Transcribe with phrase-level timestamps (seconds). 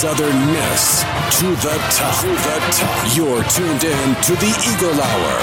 [0.00, 1.02] Southern Miss
[1.38, 2.20] to the top.
[2.22, 3.14] To the top.
[3.14, 5.40] You're tuned in to the Eagle Hour.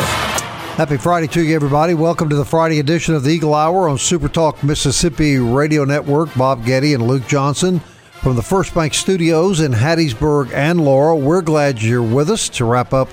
[0.77, 1.93] Happy Friday to you, everybody.
[1.93, 6.33] Welcome to the Friday edition of the Eagle Hour on Super Talk Mississippi Radio Network.
[6.33, 7.81] Bob Getty and Luke Johnson
[8.13, 11.21] from the First Bank Studios in Hattiesburg and Laurel.
[11.21, 13.09] We're glad you're with us to wrap up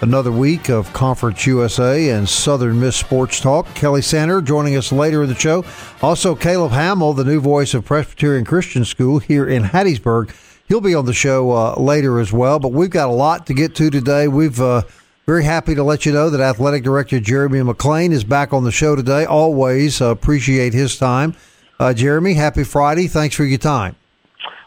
[0.00, 3.66] another week of Conference USA and Southern Miss Sports Talk.
[3.74, 5.62] Kelly Sander joining us later in the show.
[6.00, 10.34] Also, Caleb Hamill, the new voice of Presbyterian Christian School here in Hattiesburg.
[10.68, 12.58] He'll be on the show uh, later as well.
[12.58, 14.28] But we've got a lot to get to today.
[14.28, 14.82] We've uh,
[15.26, 18.70] very happy to let you know that Athletic Director Jeremy McClain is back on the
[18.70, 19.24] show today.
[19.24, 21.34] Always uh, appreciate his time.
[21.80, 23.08] Uh, Jeremy, happy Friday.
[23.08, 23.96] Thanks for your time.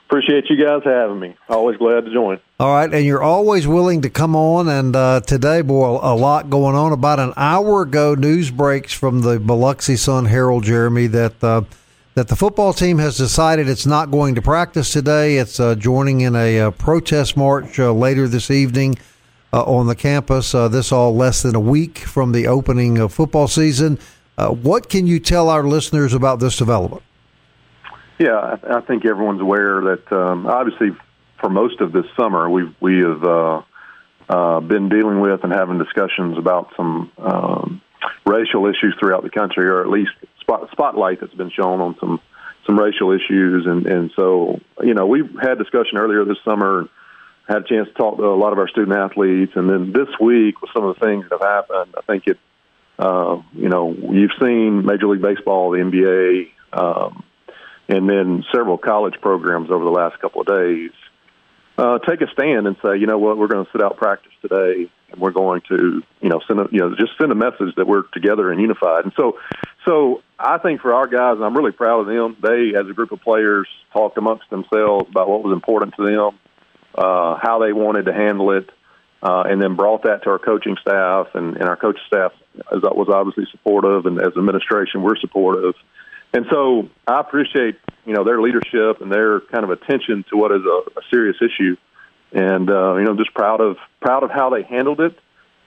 [0.10, 1.36] Appreciate you guys having me.
[1.48, 2.40] Always glad to join.
[2.60, 4.68] All right, and you're always willing to come on.
[4.68, 6.92] And uh, today, boy, a lot going on.
[6.92, 11.62] About an hour ago, news breaks from the Biloxi Sun Herald, Jeremy, that uh,
[12.20, 15.38] that the football team has decided it's not going to practice today.
[15.38, 18.98] It's uh, joining in a, uh, protest march uh, later this evening
[19.54, 20.54] uh, on the campus.
[20.54, 23.98] Uh, this all less than a week from the opening of football season.
[24.38, 27.04] Uh, what can you tell our listeners about this development?
[28.20, 30.90] Yeah, I, think everyone's aware that um, obviously
[31.40, 33.22] for most of this summer we've we have
[34.68, 37.82] been dealing with and having discussions about some um,
[38.26, 40.12] racial issues throughout the country, or at least
[40.50, 42.20] spot, spotlight that's been shown on some
[42.66, 46.88] some racial issues, and and so you know we had discussion earlier this summer.
[47.48, 50.10] Had a chance to talk to a lot of our student athletes, and then this
[50.20, 52.38] week with some of the things that have happened, I think it,
[53.00, 57.24] uh, you know, you've seen Major League Baseball, the NBA, um,
[57.88, 60.92] and then several college programs over the last couple of days
[61.80, 64.34] uh, take a stand and say, you know what, we're going to sit out practice
[64.42, 67.74] today, and we're going to, you know, send a, you know, just send a message
[67.78, 69.06] that we're together and unified.
[69.06, 69.40] And so,
[69.90, 72.38] so I think for our guys, and I'm really proud of them.
[72.42, 76.40] They, as a group of players, talked amongst themselves about what was important to them,
[76.96, 78.70] uh, how they wanted to handle it,
[79.24, 82.34] uh, and then brought that to our coaching staff, and, and our coaching staff
[82.72, 85.74] was obviously supportive, and as administration, we're supportive.
[86.34, 90.52] And so I appreciate you know their leadership and their kind of attention to what
[90.52, 91.76] is a, a serious issue,
[92.32, 95.18] and uh, you know just proud of proud of how they handled it,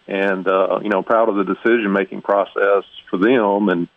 [0.06, 3.88] and uh, you know proud of the decision making process for them, and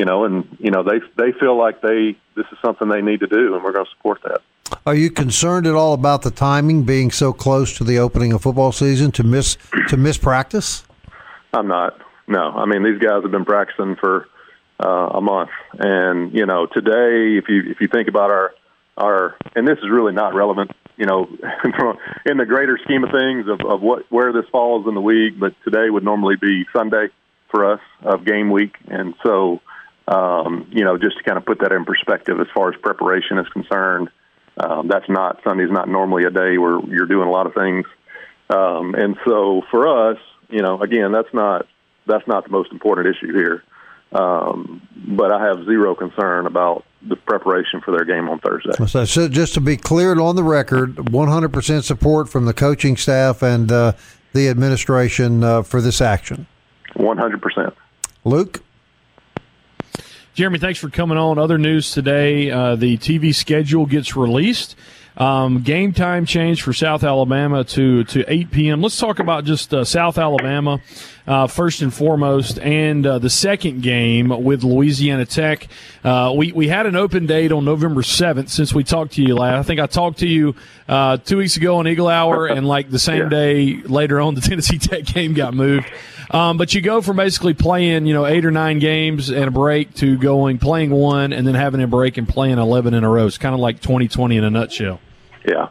[0.00, 3.20] you know and you know they they feel like they this is something they need
[3.20, 4.40] to do, and we're going to support that.
[4.86, 8.40] Are you concerned at all about the timing being so close to the opening of
[8.40, 10.84] football season to miss to miss practice?
[11.52, 12.00] I'm not.
[12.26, 14.26] No, I mean these guys have been practicing for
[14.82, 15.50] uh, a month.
[15.78, 18.54] And you know, today, if you if you think about our
[18.96, 21.26] our, and this is really not relevant, you know,
[22.24, 25.38] in the greater scheme of things of, of what where this falls in the week.
[25.38, 27.08] But today would normally be Sunday
[27.50, 29.60] for us of game week, and so
[30.10, 33.38] um, you know, just to kind of put that in perspective as far as preparation
[33.38, 34.08] is concerned.
[34.56, 37.86] Um, that's not Sunday's not normally a day where you're doing a lot of things,
[38.50, 40.18] um, and so for us,
[40.50, 41.66] you know, again, that's not
[42.06, 43.62] that's not the most important issue here.
[44.12, 44.82] Um,
[45.16, 48.72] but I have zero concern about the preparation for their game on Thursday.
[48.86, 53.40] So, so just to be cleared on the record, 100% support from the coaching staff
[53.40, 53.92] and uh,
[54.32, 56.48] the administration uh, for this action.
[56.96, 57.72] 100%.
[58.24, 58.62] Luke?
[60.40, 61.38] Jeremy, thanks for coming on.
[61.38, 64.74] Other news today uh, the TV schedule gets released.
[65.18, 68.80] Um, game time change for South Alabama to, to 8 p.m.
[68.80, 70.80] Let's talk about just uh, South Alabama
[71.30, 75.68] uh, first and foremost, and uh, the second game with Louisiana Tech.
[76.02, 79.36] Uh, we, we had an open date on November 7th since we talked to you
[79.36, 79.60] last.
[79.60, 80.56] I think I talked to you
[80.88, 83.28] uh, two weeks ago on Eagle Hour, and like the same Yeah.
[83.28, 85.86] day later on, the Tennessee Tech game got moved.
[86.32, 89.50] Um, but you go from basically playing, you know, eight or nine games and a
[89.52, 93.08] break to going playing one and then having a break and playing 11 in a
[93.08, 93.26] row.
[93.26, 95.00] It's kind of like 2020 in a nutshell.
[95.46, 95.68] Yeah,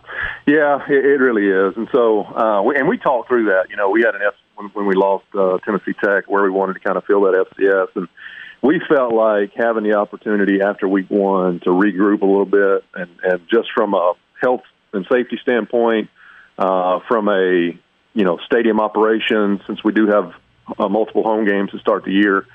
[0.47, 1.75] yeah, it, it really is.
[1.77, 3.69] And so, uh, we, and we talked through that.
[3.69, 6.49] You know, we had an F when, when we lost uh, Tennessee Tech, where we
[6.49, 8.07] wanted to kind of fill that FCS, and
[8.61, 13.09] we felt like having the opportunity after week one to regroup a little bit, and,
[13.23, 14.63] and just from a health
[14.93, 16.09] and safety standpoint,
[16.57, 17.77] uh, from a
[18.13, 20.33] you know stadium operation, since we do have
[20.77, 22.45] uh, multiple home games to start the year.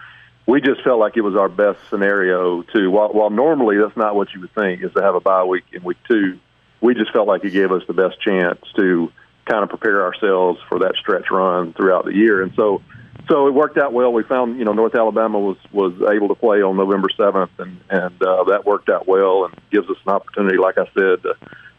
[0.46, 4.14] we just felt like it was our best scenario to while, while normally that's not
[4.14, 6.38] what you would think is to have a bye week in week two.
[6.82, 9.10] We just felt like it gave us the best chance to
[9.46, 12.82] kind of prepare ourselves for that stretch run throughout the year, and so
[13.28, 14.12] so it worked out well.
[14.12, 17.80] We found you know North Alabama was was able to play on November seventh, and
[17.88, 21.34] and uh, that worked out well and gives us an opportunity, like I said, to,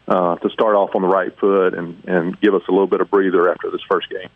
[0.08, 3.00] uh, to start off on the right foot and and give us a little bit
[3.00, 4.28] of breather after this first game.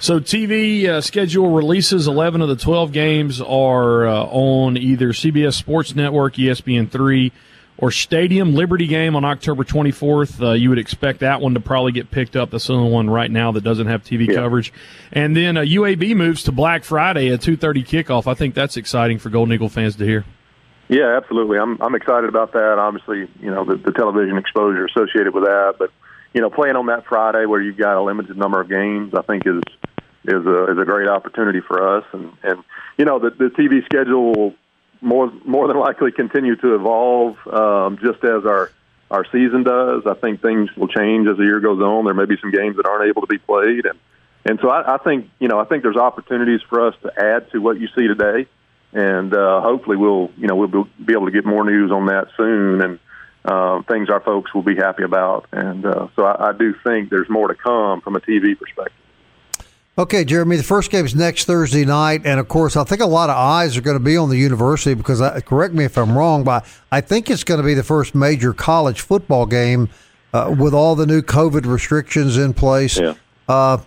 [0.00, 5.54] So TV uh, schedule releases 11 of the 12 games are uh, on either CBS
[5.54, 7.32] Sports Network, ESPN3,
[7.78, 10.42] or Stadium Liberty game on October 24th.
[10.42, 12.50] Uh, you would expect that one to probably get picked up.
[12.50, 14.34] That's the only one right now that doesn't have TV yeah.
[14.34, 14.72] coverage.
[15.12, 18.26] And then UAB uh, moves to Black Friday at 2:30 kickoff.
[18.26, 20.24] I think that's exciting for Golden Eagle fans to hear.
[20.88, 21.58] Yeah, absolutely.
[21.58, 22.78] I'm I'm excited about that.
[22.78, 25.90] Obviously, you know the, the television exposure associated with that, but
[26.32, 29.22] you know playing on that Friday where you've got a limited number of games, I
[29.22, 29.62] think is
[30.24, 32.04] is a is a great opportunity for us.
[32.12, 32.64] And and
[32.96, 34.54] you know the the TV schedule will
[35.00, 38.70] more more than likely continue to evolve um, just as our
[39.10, 40.06] our season does.
[40.06, 42.04] I think things will change as the year goes on.
[42.04, 43.98] There may be some games that aren't able to be played, and
[44.44, 47.50] and so I, I think you know I think there's opportunities for us to add
[47.52, 48.46] to what you see today,
[48.92, 52.28] and uh, hopefully we'll you know we'll be able to get more news on that
[52.36, 52.98] soon and.
[53.44, 57.08] Uh, things our folks will be happy about, and uh, so I, I do think
[57.08, 58.97] there's more to come from a TV perspective.
[59.98, 62.22] Okay, Jeremy, the first game is next Thursday night.
[62.24, 64.36] And of course, I think a lot of eyes are going to be on the
[64.36, 67.74] university because, I, correct me if I'm wrong, but I think it's going to be
[67.74, 69.88] the first major college football game
[70.32, 72.96] uh, with all the new COVID restrictions in place.
[72.96, 73.14] Yeah.
[73.48, 73.78] Uh,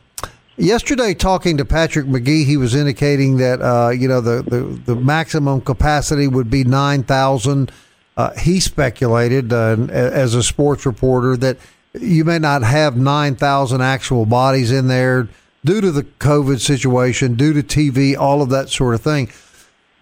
[0.57, 4.95] yesterday, talking to Patrick Magee, he was indicating that, uh, you know, the, the, the,
[4.97, 7.71] maximum capacity would be 9,000.
[8.17, 11.57] Uh, he speculated, uh, as a sports reporter, that
[11.93, 15.29] you may not have 9,000 actual bodies in there
[15.63, 19.29] due to the COVID situation, due to TV, all of that sort of thing.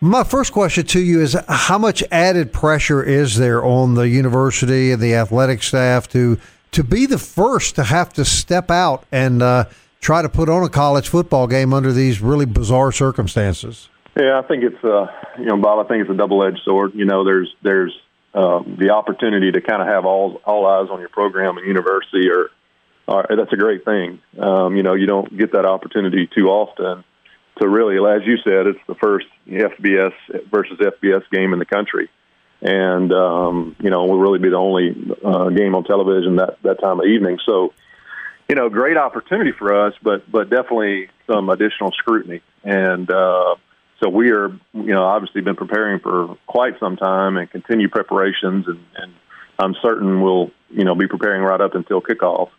[0.01, 4.91] My first question to you is how much added pressure is there on the university
[4.91, 6.39] and the athletic staff to
[6.71, 9.65] to be the first to have to step out and uh,
[9.99, 13.89] try to put on a college football game under these really bizarre circumstances?
[14.15, 15.07] Yeah, I think it's uh,
[15.37, 15.85] you know, Bob.
[15.85, 16.93] I think it's a double edged sword.
[16.93, 17.93] You know, there's there's
[18.33, 22.29] uh, the opportunity to kind of have all all eyes on your program and university
[22.29, 22.51] or
[23.09, 24.19] uh, that's a great thing.
[24.37, 27.03] Um, you know, you don't get that opportunity too often
[27.59, 30.13] to really, as you said, it's the first FBS
[30.51, 32.09] versus FBS game in the country,
[32.61, 34.95] and um, you know, will really be the only
[35.25, 37.39] uh, game on television that that time of evening.
[37.47, 37.73] So,
[38.47, 43.55] you know, great opportunity for us, but but definitely some additional scrutiny, and uh,
[44.03, 48.67] so we are, you know, obviously been preparing for quite some time and continue preparations,
[48.67, 49.13] and, and
[49.57, 52.49] I'm certain we'll, you know, be preparing right up until kickoff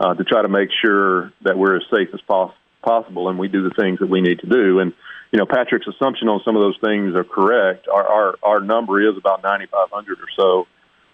[0.00, 3.48] uh, to try to make sure that we're as safe as pos- possible and we
[3.48, 4.80] do the things that we need to do.
[4.80, 4.94] And
[5.30, 7.86] you know, Patrick's assumption on some of those things are correct.
[7.86, 10.66] Our our, our number is about 9,500 or so,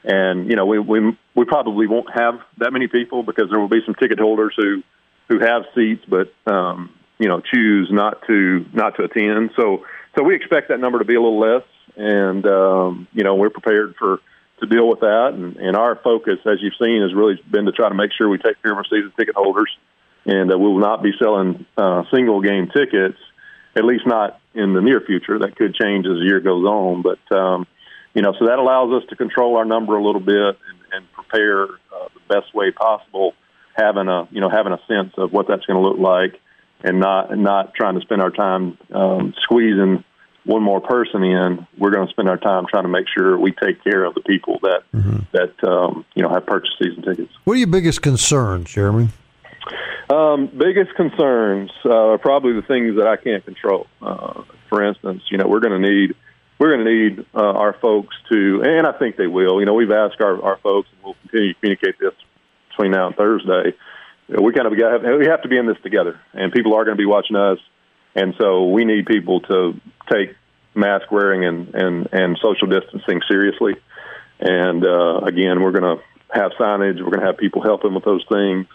[0.04, 3.68] and you know, we we we probably won't have that many people because there will
[3.68, 4.82] be some ticket holders who
[5.28, 9.50] who have seats but um, you know choose not to not to attend.
[9.56, 9.84] So
[10.16, 11.64] so we expect that number to be a little less,
[11.96, 14.20] and um, you know, we're prepared for
[14.60, 15.30] to deal with that.
[15.34, 18.28] And, and our focus, as you've seen, has really been to try to make sure
[18.28, 19.70] we take care of our season ticket holders.
[20.24, 23.18] And uh, we will not be selling uh, single game tickets,
[23.76, 25.38] at least not in the near future.
[25.38, 27.02] That could change as the year goes on.
[27.02, 27.66] But, um,
[28.14, 30.36] you know, so that allows us to control our number a little bit
[30.68, 33.34] and, and prepare uh, the best way possible,
[33.74, 36.40] having a, you know, having a sense of what that's going to look like
[36.82, 40.02] and not, not trying to spend our time um, squeezing
[40.46, 43.52] one more person in, we're going to spend our time trying to make sure we
[43.52, 45.18] take care of the people that mm-hmm.
[45.32, 47.32] that um, you know have purchased season tickets.
[47.44, 49.08] What are your biggest concerns, Jeremy?
[50.08, 53.88] Um, biggest concerns uh, are probably the things that I can't control.
[54.00, 56.14] Uh, for instance, you know, we're going to need
[56.58, 59.60] we're going to need uh, our folks to, and I think they will.
[59.60, 62.14] You know, we've asked our, our folks, and we'll continue to communicate this
[62.70, 63.74] between now and Thursday.
[64.28, 66.96] We kind of got, we have to be in this together, and people are going
[66.96, 67.58] to be watching us
[68.16, 69.78] and so we need people to
[70.10, 70.34] take
[70.74, 73.74] mask wearing and, and, and social distancing seriously.
[74.38, 76.96] And uh, again, we're going to have signage.
[76.96, 78.66] We're going to have people helping with those things.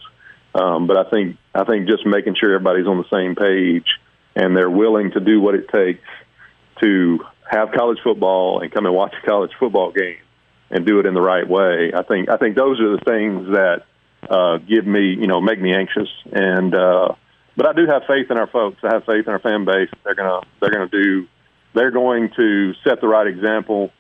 [0.53, 3.85] Um, but I think I think just making sure everybody's on the same page
[4.35, 6.07] and they're willing to do what it takes
[6.81, 7.19] to
[7.49, 10.17] have college football and come and watch a college football game
[10.69, 11.91] and do it in the right way.
[11.93, 13.83] I think I think those are the things that
[14.29, 17.15] uh, give me you know make me anxious and uh,
[17.55, 18.77] but I do have faith in our folks.
[18.83, 19.89] I have faith in our fan base.
[20.03, 21.27] They're gonna they're gonna do
[21.73, 23.91] they're going to set the right example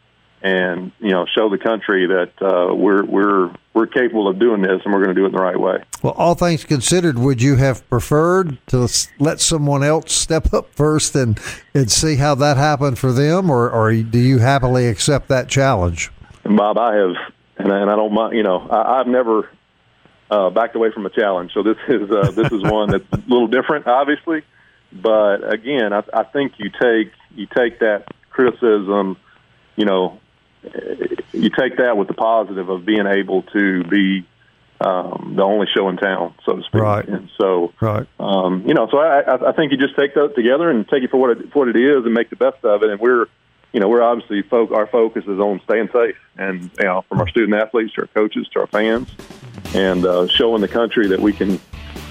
[0.43, 4.81] and you know show the country that uh, we're we're we're capable of doing this
[4.83, 5.83] and we're going to do it in the right way.
[6.03, 8.89] Well, all things considered, would you have preferred to
[9.19, 11.39] let someone else step up first and
[11.73, 16.11] and see how that happened for them, or or do you happily accept that challenge?
[16.43, 17.15] And Bob, I have,
[17.57, 18.35] and I, and I don't mind.
[18.35, 19.49] You know, I, I've never
[20.31, 23.17] uh, backed away from a challenge, so this is uh, this is one that's a
[23.27, 24.41] little different, obviously.
[24.91, 29.17] But again, I, I think you take you take that criticism,
[29.75, 30.19] you know,
[31.33, 34.25] you take that with the positive of being able to be
[34.79, 36.81] um, the only show in town, so to speak.
[36.81, 37.07] Right.
[37.07, 38.07] And so, right.
[38.19, 41.11] Um, you know, so I, I think you just take that together and take it
[41.11, 42.89] for what it, for what it is and make the best of it.
[42.89, 43.27] And we're,
[43.73, 47.19] you know, we're obviously folk, our focus is on staying safe, and you know, from
[47.19, 49.07] our student athletes to our coaches to our fans,
[49.73, 51.59] and uh, showing the country that we can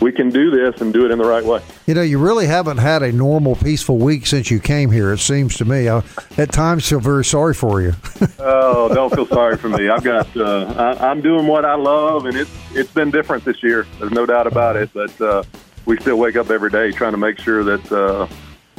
[0.00, 1.62] we can do this and do it in the right way.
[1.86, 5.12] You know, you really haven't had a normal, peaceful week since you came here.
[5.12, 5.88] It seems to me.
[5.88, 6.02] I,
[6.38, 7.92] at times, feel very sorry for you.
[8.38, 9.88] oh, don't feel sorry for me.
[9.88, 10.34] I've got.
[10.36, 13.86] Uh, I, I'm doing what I love, and it's it's been different this year.
[13.98, 14.90] There's no doubt about it.
[14.94, 15.42] But uh,
[15.84, 17.92] we still wake up every day trying to make sure that.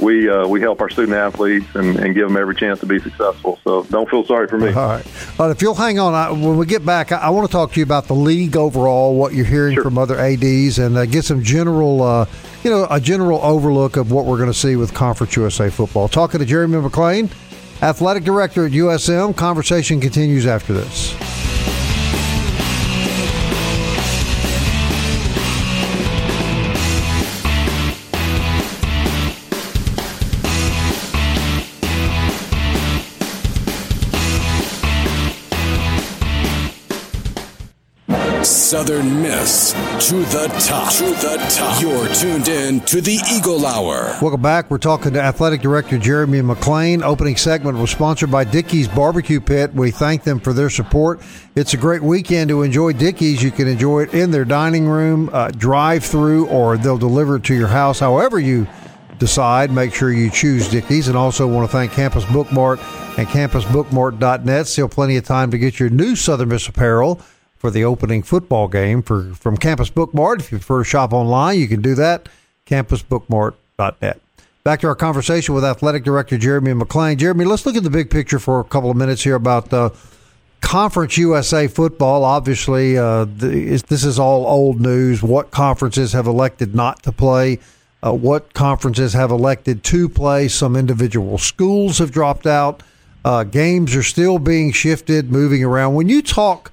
[0.01, 2.99] We uh, we help our student athletes and, and, give them every chance to be
[2.99, 3.59] successful.
[3.63, 4.69] So don't feel sorry for me.
[4.69, 5.05] All right.
[5.37, 7.71] But if you'll hang on, I, when we get back, I, I, want to talk
[7.73, 9.83] to you about the league overall, what you're hearing sure.
[9.83, 12.25] from other ads, and uh, get some general, uh,
[12.63, 16.07] you know, a general overlook of what we're going to see with Conference USA football.
[16.07, 17.31] Talking to Jeremy McClain,
[17.83, 19.35] athletic director at USM.
[19.35, 21.40] Conversation continues after this.
[38.81, 39.73] Southern Miss
[40.09, 40.91] to the top.
[40.93, 41.79] To the top.
[41.79, 44.17] You're tuned in to the Eagle Hour.
[44.19, 44.71] Welcome back.
[44.71, 47.03] We're talking to Athletic Director Jeremy McClain.
[47.03, 49.75] Opening segment was sponsored by Dickey's Barbecue Pit.
[49.75, 51.21] We thank them for their support.
[51.53, 53.43] It's a great weekend to enjoy Dickey's.
[53.43, 57.43] You can enjoy it in their dining room, uh, drive through, or they'll deliver it
[57.43, 57.99] to your house.
[57.99, 58.65] However, you
[59.19, 61.07] decide, make sure you choose Dickies.
[61.07, 62.79] And also want to thank Campus Bookmart
[63.19, 64.65] and campusbookmart.net.
[64.65, 67.21] Still plenty of time to get your new Southern Miss apparel
[67.61, 70.39] for the opening football game for from Campus Bookmart.
[70.39, 72.27] If you prefer to shop online, you can do that.
[72.65, 74.19] CampusBookmart.net.
[74.63, 77.17] Back to our conversation with Athletic Director Jeremy McClain.
[77.17, 79.91] Jeremy, let's look at the big picture for a couple of minutes here about uh,
[80.61, 82.23] Conference USA football.
[82.23, 85.21] Obviously, uh, this is all old news.
[85.21, 87.59] What conferences have elected not to play?
[88.03, 90.47] Uh, what conferences have elected to play?
[90.47, 92.81] Some individual schools have dropped out.
[93.23, 95.93] Uh, games are still being shifted, moving around.
[95.93, 96.71] When you talk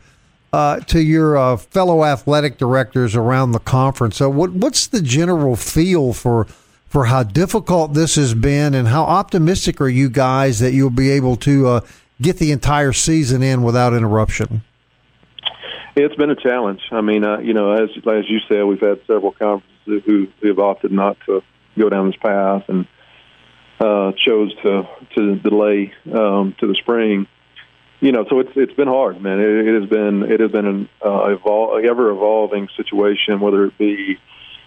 [0.53, 4.17] uh, to your uh, fellow athletic directors around the conference.
[4.17, 6.47] So, what, what's the general feel for
[6.87, 11.11] for how difficult this has been, and how optimistic are you guys that you'll be
[11.11, 11.81] able to uh,
[12.23, 14.63] get the entire season in without interruption?
[15.97, 16.81] It's been a challenge.
[16.91, 20.59] I mean, uh, you know, as as you said, we've had several conferences who, have
[20.59, 21.43] opted not to
[21.79, 22.87] go down this path and
[23.81, 27.27] uh, chose to to delay um, to the spring
[28.01, 29.41] you know, so it's it's been hard, man.
[29.41, 33.77] It, it has been it has been an uh, evol- ever evolving situation, whether it
[33.79, 34.19] be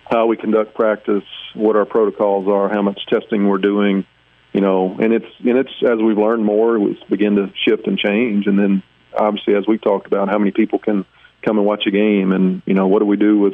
[0.09, 1.23] how we conduct practice,
[1.53, 4.05] what our protocols are, how much testing we're doing,
[4.51, 7.97] you know, and it's and it's as we've learned more, we begin to shift and
[7.97, 8.83] change, and then
[9.17, 11.05] obviously as we talked about, how many people can
[11.41, 13.53] come and watch a game, and you know, what do we do with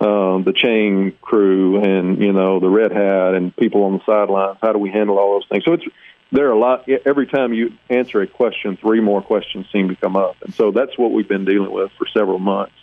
[0.00, 4.58] uh, the chain crew and you know the red hat and people on the sidelines?
[4.60, 5.64] How do we handle all those things?
[5.64, 5.84] So it's
[6.32, 6.88] there are a lot.
[6.88, 10.70] Every time you answer a question, three more questions seem to come up, and so
[10.70, 12.74] that's what we've been dealing with for several months.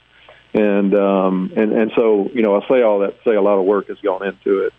[0.54, 3.16] And um, and and so you know, I say all that.
[3.24, 4.74] Say a lot of work has gone into it,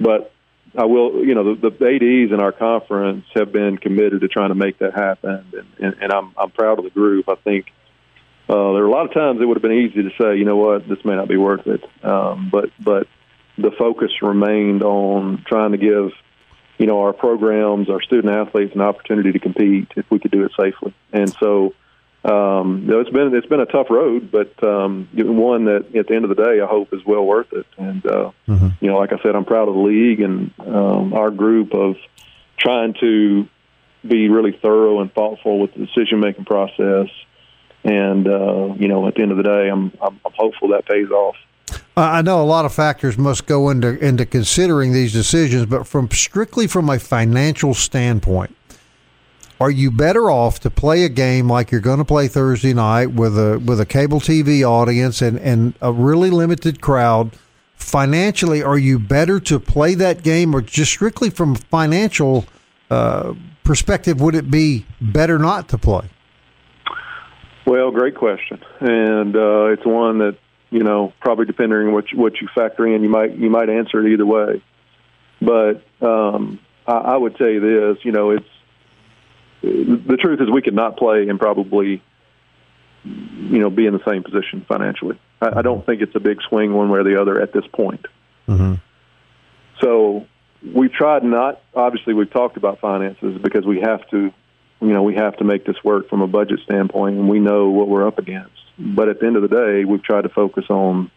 [0.00, 0.32] but
[0.76, 1.24] I will.
[1.24, 4.78] You know, the, the ADs in our conference have been committed to trying to make
[4.78, 7.28] that happen, and, and, and I'm I'm proud of the group.
[7.28, 7.66] I think
[8.48, 10.44] uh, there are a lot of times it would have been easy to say, you
[10.44, 13.06] know what, this may not be worth it, um, but but
[13.56, 16.10] the focus remained on trying to give
[16.78, 20.44] you know, our programs, our student athletes, an opportunity to compete if we could do
[20.44, 20.94] it safely.
[21.12, 21.74] And so,
[22.24, 26.08] um, you know, it's been it's been a tough road, but um, one that at
[26.08, 27.66] the end of the day, I hope is well worth it.
[27.76, 28.68] And uh, mm-hmm.
[28.80, 31.96] you know, like I said, I'm proud of the league and um, our group of
[32.56, 33.48] trying to
[34.06, 37.08] be really thorough and thoughtful with the decision making process.
[37.84, 40.86] And uh, you know, at the end of the day, I'm I'm, I'm hopeful that
[40.86, 41.36] pays off.
[41.96, 46.10] I know a lot of factors must go into into considering these decisions, but from
[46.10, 48.56] strictly from a financial standpoint,
[49.60, 53.12] are you better off to play a game like you're going to play Thursday night
[53.12, 57.36] with a with a cable TV audience and and a really limited crowd?
[57.76, 62.44] Financially, are you better to play that game, or just strictly from a financial
[62.90, 66.08] uh, perspective, would it be better not to play?
[67.66, 70.36] Well, great question, and uh, it's one that
[70.70, 73.68] you know probably depending on what you, what you factor in, you might you might
[73.68, 74.62] answer it either way.
[75.40, 78.48] But um, I, I would say this, you know, it's
[79.62, 82.02] the truth is we could not play and probably
[83.04, 85.18] you know be in the same position financially.
[85.40, 87.64] I, I don't think it's a big swing one way or the other at this
[87.72, 88.06] point.
[88.48, 88.74] Mm-hmm.
[89.80, 90.26] So
[90.74, 91.60] we've tried not.
[91.74, 94.32] Obviously, we've talked about finances because we have to.
[94.80, 97.70] You know, we have to make this work from a budget standpoint, and we know
[97.70, 98.52] what we're up against.
[98.78, 101.10] But at the end of the day, we've tried to focus on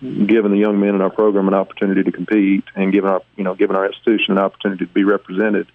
[0.00, 3.44] giving the young men in our program an opportunity to compete and giving our you
[3.44, 5.66] know giving our institution an opportunity to be represented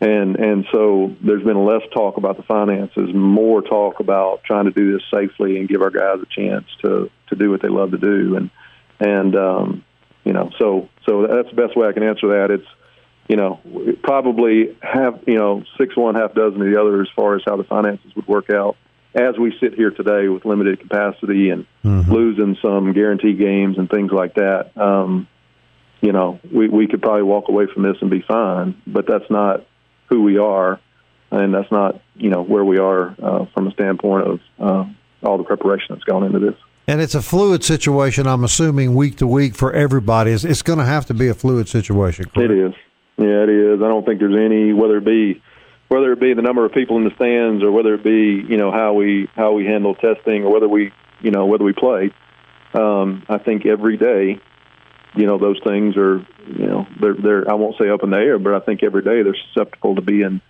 [0.00, 4.70] and and so there's been less talk about the finances, more talk about trying to
[4.70, 7.90] do this safely and give our guys a chance to to do what they love
[7.90, 8.50] to do, and
[8.98, 9.84] and um,
[10.24, 12.50] you know so so that's the best way I can answer that.
[12.50, 12.66] It's
[13.30, 13.60] you know
[14.02, 17.56] probably have you know six one half dozen of the other as far as how
[17.56, 18.76] the finances would work out
[19.14, 22.10] as we sit here today with limited capacity and mm-hmm.
[22.10, 24.72] losing some guarantee games and things like that.
[24.76, 25.28] Um,
[26.00, 29.28] you know, we, we could probably walk away from this and be fine, but that's
[29.30, 29.64] not
[30.08, 30.80] who we are,
[31.30, 34.84] and that's not you know where we are uh, from a standpoint of uh,
[35.22, 36.56] all the preparation that's gone into this.
[36.88, 38.26] And it's a fluid situation.
[38.26, 40.32] I'm assuming week to week for everybody.
[40.32, 42.24] It's, it's going to have to be a fluid situation.
[42.24, 42.50] Correct?
[42.50, 42.74] It is.
[43.16, 43.82] Yeah, it is.
[43.82, 45.42] I don't think there's any whether it be
[45.88, 48.56] whether it be the number of people in the stands or whether it be you
[48.56, 52.10] know how we how we handle testing or whether we you know whether we play.
[52.72, 54.40] Um, I think every day
[55.14, 58.18] you know those things are you know they're they're I won't say up in the
[58.18, 60.40] air, but I think every day they're susceptible to being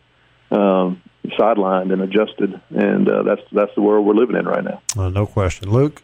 [0.50, 1.00] um,
[1.38, 4.83] sidelined and adjusted, and uh, that's that's the world we're living in right now.
[4.97, 6.02] Uh, no question, Luke.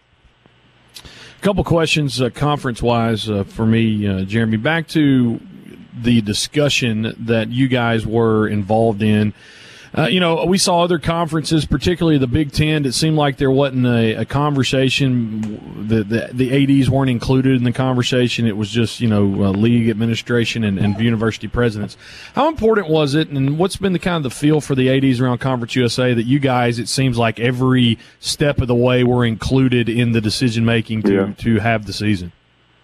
[0.96, 4.56] A couple questions, uh, conference wise, uh, for me, uh, Jeremy.
[4.56, 5.38] Back to
[5.96, 9.32] the discussion that you guys were involved in
[9.96, 12.84] uh, you know, we saw other conferences, particularly the Big Ten.
[12.84, 15.88] It seemed like there wasn't a, a conversation.
[15.88, 18.46] The, the, the ads weren't included in the conversation.
[18.46, 21.96] It was just you know uh, league administration and, and university presidents.
[22.34, 25.18] How important was it, and what's been the kind of the feel for the ads
[25.18, 26.78] around Conference USA that you guys?
[26.78, 31.14] It seems like every step of the way were included in the decision making to
[31.14, 31.32] yeah.
[31.38, 32.32] to have the season.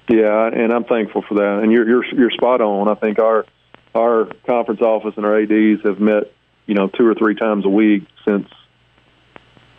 [0.09, 1.61] Yeah, and I'm thankful for that.
[1.63, 2.89] And you're you're you're spot on.
[2.89, 3.47] I think our
[3.95, 6.33] our conference office and our ads have met
[6.67, 8.49] you know, two or three times a week since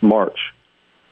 [0.00, 0.38] March.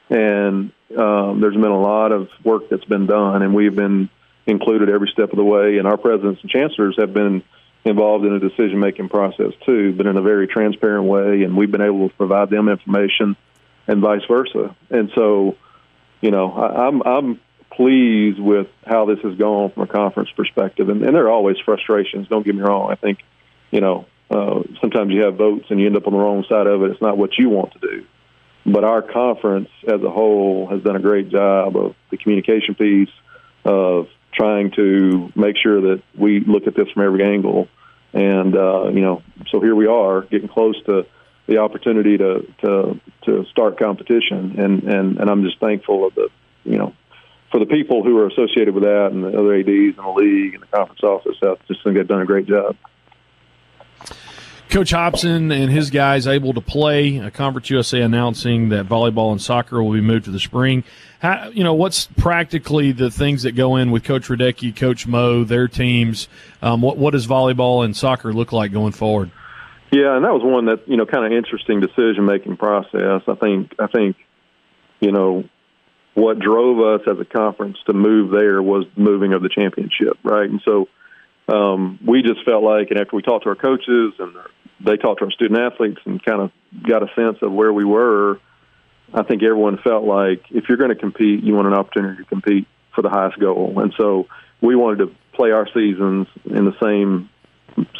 [0.09, 4.09] And um, there's been a lot of work that's been done, and we've been
[4.45, 5.77] included every step of the way.
[5.77, 7.43] And our presidents and chancellors have been
[7.85, 11.43] involved in the decision making process too, but in a very transparent way.
[11.43, 13.35] And we've been able to provide them information,
[13.87, 14.75] and vice versa.
[14.89, 15.57] And so,
[16.21, 17.39] you know, I, I'm I'm
[17.75, 20.89] pleased with how this has gone from a conference perspective.
[20.89, 22.27] And, and there are always frustrations.
[22.27, 22.91] Don't get me wrong.
[22.91, 23.19] I think,
[23.71, 26.67] you know, uh, sometimes you have votes and you end up on the wrong side
[26.67, 26.91] of it.
[26.91, 28.05] It's not what you want to do.
[28.65, 33.09] But our conference as a whole has done a great job of the communication piece,
[33.65, 37.67] of trying to make sure that we look at this from every angle.
[38.13, 41.05] And, uh, you know, so here we are getting close to
[41.47, 44.59] the opportunity to, to, to start competition.
[44.59, 46.29] And, and, and I'm just thankful of the,
[46.63, 46.93] you know,
[47.53, 50.55] for the people who are associated with that and the other ADs in the league
[50.55, 52.75] and the conference office, I just think they've done a great job.
[54.71, 57.19] Coach Hopson and his guys able to play.
[57.19, 60.83] Uh, Conference USA announcing that volleyball and soccer will be moved to the spring.
[61.19, 65.43] How, you know, what's practically the things that go in with Coach Radecki, Coach Mo,
[65.43, 66.27] their teams?
[66.63, 69.29] Um, what, what does volleyball and soccer look like going forward?
[69.91, 73.21] Yeah, and that was one that you know kind of interesting decision making process.
[73.27, 74.15] I think I think
[74.99, 75.47] you know
[76.13, 80.49] what drove us as a conference to move there was moving of the championship, right?
[80.49, 80.87] And so
[81.47, 84.35] um, we just felt like, and after we talked to our coaches and
[84.79, 86.51] they talked to our student athletes and kind of
[86.87, 88.39] got a sense of where we were.
[89.13, 92.29] I think everyone felt like if you're going to compete, you want an opportunity to
[92.29, 93.79] compete for the highest goal.
[93.79, 94.27] And so
[94.61, 97.29] we wanted to play our seasons in the same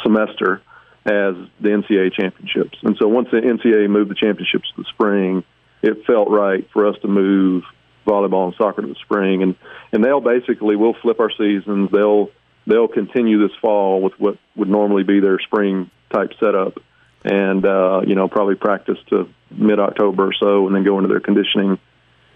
[0.02, 0.62] semester
[1.06, 2.78] as the NCAA championships.
[2.82, 5.44] And so once the NCAA moved the championships to the spring,
[5.82, 7.64] it felt right for us to move
[8.04, 9.42] volleyball and soccer to the spring.
[9.42, 9.54] And
[9.92, 11.90] and they'll basically we'll flip our seasons.
[11.90, 12.30] They'll
[12.66, 16.78] they'll continue this fall with what would normally be their spring type setup,
[17.24, 21.08] and uh, you know probably practice to mid October or so, and then go into
[21.08, 21.78] their conditioning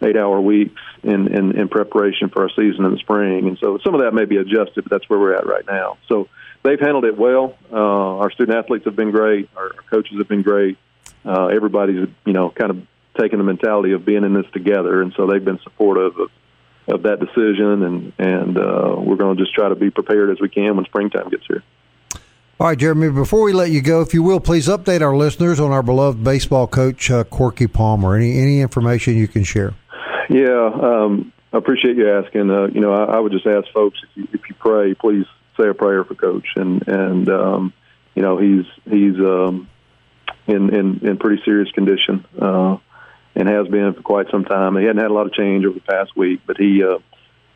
[0.02, 3.48] eight hour weeks in, in in preparation for our season in the spring.
[3.48, 5.98] And so some of that may be adjusted, but that's where we're at right now.
[6.08, 6.28] So
[6.62, 7.56] they've handled it well.
[7.72, 7.76] Uh,
[8.18, 9.48] our student athletes have been great.
[9.56, 10.78] Our coaches have been great.
[11.24, 12.86] Uh, everybody's you know kind of
[13.18, 16.30] taking the mentality of being in this together, and so they've been supportive of
[16.88, 20.40] of that decision, and and uh, we're going to just try to be prepared as
[20.40, 21.62] we can when springtime gets here.
[22.60, 25.60] All right, Jeremy, before we let you go, if you will, please update our listeners
[25.60, 28.16] on our beloved baseball coach, uh, Corky Palmer.
[28.16, 29.74] Any, any information you can share?
[30.28, 32.50] Yeah, um, I appreciate you asking.
[32.50, 35.24] Uh, you know, I, I, would just ask folks if you, if you pray, please
[35.56, 36.46] say a prayer for Coach.
[36.56, 37.72] And, and um,
[38.16, 39.68] you know, he's, he's um,
[40.48, 42.78] in, in, in pretty serious condition uh,
[43.38, 44.76] and has been for quite some time.
[44.76, 46.98] He hadn't had a lot of change over the past week, but he, uh,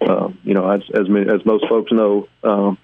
[0.01, 2.79] uh, you know, as, as, as most folks know, um,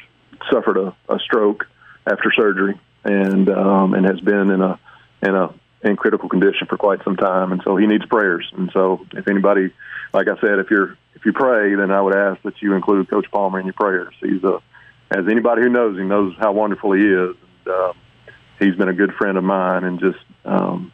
[0.52, 1.66] suffered a, a stroke
[2.06, 4.78] after surgery and um, and has been in a
[5.22, 8.50] in a in critical condition for quite some time, and so he needs prayers.
[8.56, 9.72] And so, if anybody,
[10.12, 13.08] like I said, if you're if you pray, then I would ask that you include
[13.08, 14.14] Coach Palmer in your prayers.
[14.20, 14.60] He's a
[15.10, 17.36] as anybody who knows him knows how wonderful he is.
[17.64, 17.92] And, uh,
[18.58, 20.92] he's been a good friend of mine, and just um,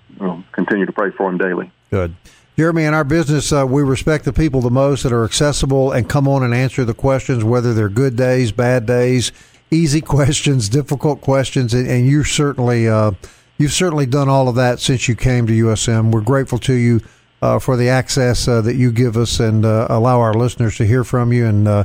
[0.53, 1.73] continue to pray for him daily.
[1.90, 2.14] Good.
[2.57, 6.09] Jeremy, in our business, uh, we respect the people the most that are accessible and
[6.09, 9.33] come on and answer the questions, whether they're good days, bad days,
[9.73, 13.11] easy questions, difficult questions, and, and you certainly uh,
[13.59, 16.12] you've certainly done all of that since you came to USM.
[16.12, 17.01] We're grateful to you
[17.42, 20.87] uh, for the access uh, that you give us and uh, allow our listeners to
[20.87, 21.47] hear from you.
[21.47, 21.85] And uh,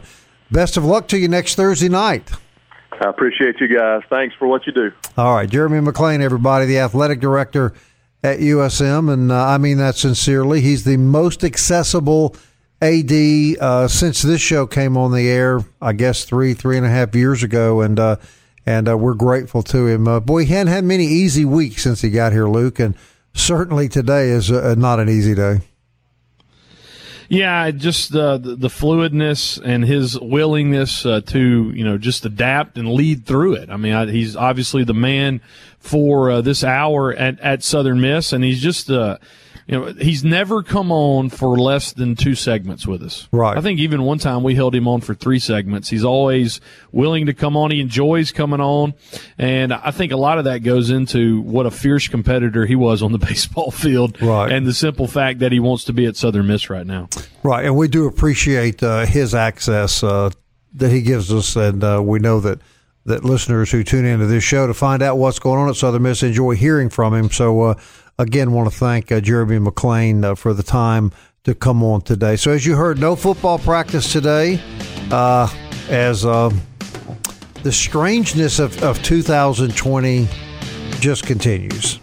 [0.51, 2.29] best of luck to you next Thursday night.
[3.01, 4.03] I appreciate you guys.
[4.09, 4.91] Thanks for what you do.
[5.17, 7.73] All right, Jeremy McClain, everybody, the athletic director
[8.23, 10.61] at USM, and uh, I mean that sincerely.
[10.61, 12.35] He's the most accessible
[12.81, 13.11] AD
[13.59, 17.15] uh, since this show came on the air, I guess three, three and a half
[17.15, 18.17] years ago, and uh,
[18.65, 20.07] and uh, we're grateful to him.
[20.07, 22.95] Uh, boy, he hadn't had many easy weeks since he got here, Luke, and
[23.33, 25.61] certainly today is uh, not an easy day.
[27.29, 32.77] Yeah, just the, the, the fluidness and his willingness uh, to you know just adapt
[32.77, 33.69] and lead through it.
[33.69, 35.39] I mean, I, he's obviously the man
[35.77, 38.89] for this hour at, at Southern Miss, and he's just
[39.69, 43.27] you know, he's never come on for less than two segments with us.
[43.31, 43.55] Right.
[43.55, 45.87] I think even one time we held him on for three segments.
[45.89, 46.59] He's always
[46.91, 47.69] willing to come on.
[47.69, 48.95] He enjoys coming on.
[49.37, 53.03] And I think a lot of that goes into what a fierce competitor he was
[53.03, 54.19] on the baseball field.
[54.19, 54.51] Right.
[54.51, 57.07] And the simple fact that he wants to be at Southern Miss right now.
[57.43, 57.63] Right.
[57.63, 60.31] And we do appreciate uh, his access uh,
[60.73, 61.55] that he gives us.
[61.55, 62.59] And uh, we know that
[63.05, 66.03] that listeners who tune into this show to find out what's going on at Southern
[66.03, 67.29] Miss enjoy hearing from him.
[67.29, 67.75] So, uh,
[68.19, 71.11] again, want to thank uh, Jeremy McClain uh, for the time
[71.45, 72.35] to come on today.
[72.35, 74.61] So, as you heard, no football practice today,
[75.09, 75.51] uh,
[75.89, 76.51] as uh,
[77.63, 80.27] the strangeness of, of 2020
[80.99, 81.99] just continues.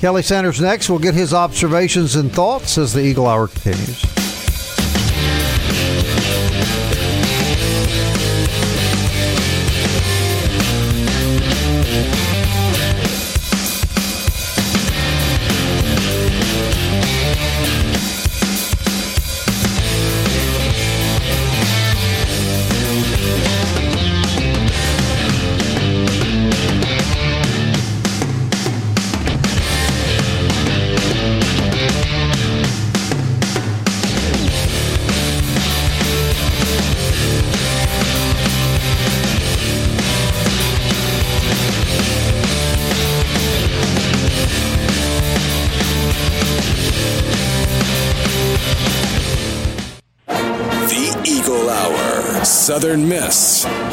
[0.00, 0.90] Kelly Sanders next.
[0.90, 4.21] We'll get his observations and thoughts as the Eagle Hour continues.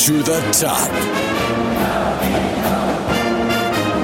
[0.09, 0.89] To the top.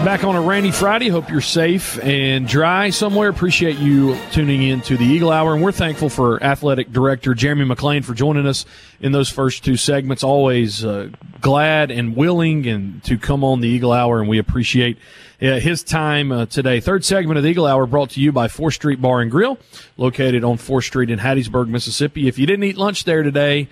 [0.06, 1.08] Back on a rainy Friday.
[1.08, 3.28] Hope you're safe and dry somewhere.
[3.28, 5.56] Appreciate you tuning in to the Eagle Hour.
[5.56, 8.68] And we're thankful for Athletic Director Jeremy McClain for joining us
[9.00, 10.24] in those first two segments.
[10.24, 11.10] Always uh,
[11.42, 14.20] glad and willing and to come on the Eagle Hour.
[14.20, 15.00] And we appreciate
[15.42, 16.82] uh, his time uh, today.
[16.82, 19.58] Third segment of the Eagle Hour brought to you by 4th Street Bar and Grill,
[19.98, 22.28] located on 4th Street in Hattiesburg, Mississippi.
[22.28, 23.70] If you didn't eat lunch there today,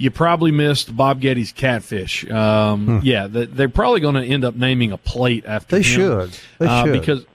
[0.00, 2.28] you probably missed Bob Getty's catfish.
[2.30, 2.98] Um, hmm.
[3.02, 5.76] Yeah, they're probably going to end up naming a plate after.
[5.76, 6.38] They him, should.
[6.58, 7.26] They uh, should because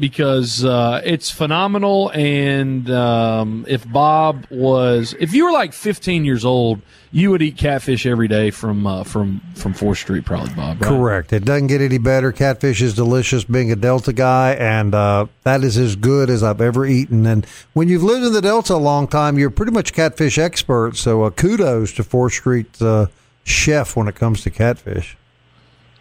[0.00, 2.10] because uh, it's phenomenal.
[2.14, 6.80] And um, if Bob was, if you were like 15 years old,
[7.12, 10.80] you would eat catfish every day from uh, from from Fourth Street, probably Bob.
[10.80, 10.88] Right?
[10.88, 11.32] Correct.
[11.32, 12.32] It doesn't get any better.
[12.32, 13.44] Catfish is delicious.
[13.44, 17.26] Being a Delta guy, and uh, that is as good as I've ever eaten.
[17.26, 20.96] And when you've lived in the Delta a long time, you're pretty much catfish expert.
[20.96, 23.06] So uh, kudos to Fourth Street uh,
[23.44, 25.16] chef when it comes to catfish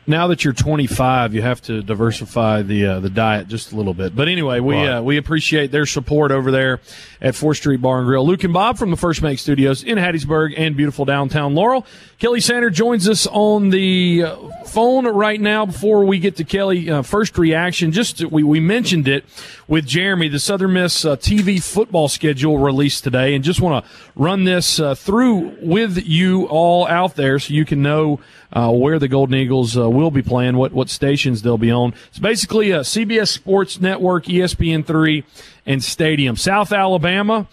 [0.10, 3.94] now that you're 25, you have to diversify the uh, the diet just a little
[3.94, 4.16] bit.
[4.16, 4.98] But anyway, we right.
[4.98, 6.82] uh, we appreciate their support over there
[7.22, 8.26] at 4th Street Bar and Grill.
[8.26, 11.86] Luke and Bob from the First Bank Studios in Hattiesburg and beautiful downtown Laurel.
[12.18, 15.66] Kelly Sander joins us on the uh, phone right now.
[15.66, 19.26] Before we get to Kelly, uh, first reaction, just we we mentioned it
[19.68, 23.92] with Jeremy, the Southern Miss uh, TV football schedule released today, and just want to
[24.16, 28.20] run this uh, through with you all out there so you can know
[28.52, 31.94] where the Golden Eagles will be playing, what what stations they'll be on.
[32.10, 35.24] It's basically a CBS Sports Network, ESPN three,
[35.70, 36.36] and Stadium.
[36.36, 37.48] South Alabama,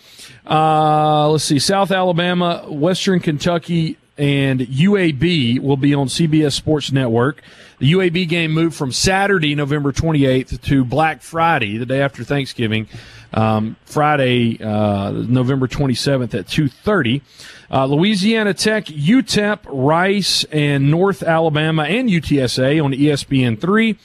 [0.48, 7.42] uh, let's see, South Alabama, Western Kentucky, and UAB will be on CBS Sports Network.
[7.78, 12.88] The UAB game moved from Saturday, November 28th, to Black Friday, the day after Thanksgiving,
[13.34, 17.20] um, Friday, uh, November 27th at 2:30.
[17.70, 23.98] Uh, Louisiana Tech, UTEP, Rice, and North Alabama and UTSA on ESPN three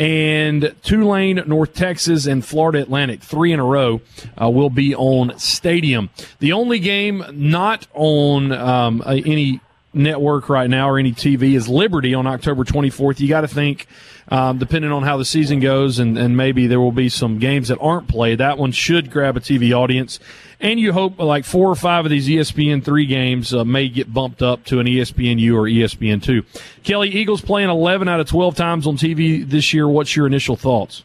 [0.00, 4.00] and Tulane, North Texas, and Florida Atlantic, three in a row,
[4.40, 6.08] uh, will be on Stadium.
[6.38, 9.60] The only game not on um, any
[9.92, 13.20] network right now or any TV is Liberty on October 24th.
[13.20, 13.86] You got to think,
[14.28, 17.68] um, depending on how the season goes, and, and maybe there will be some games
[17.68, 18.38] that aren't played.
[18.38, 20.18] That one should grab a TV audience
[20.60, 24.12] and you hope like four or five of these ESPN three games uh, may get
[24.12, 26.44] bumped up to an ESPNU or ESPN two.
[26.82, 29.88] Kelly, Eagles playing eleven out of twelve times on TV this year.
[29.88, 31.04] What's your initial thoughts?